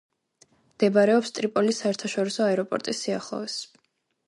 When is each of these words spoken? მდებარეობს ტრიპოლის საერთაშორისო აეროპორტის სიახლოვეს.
მდებარეობს 0.69 1.35
ტრიპოლის 1.41 1.83
საერთაშორისო 1.85 2.43
აეროპორტის 2.47 3.05
სიახლოვეს. 3.05 3.63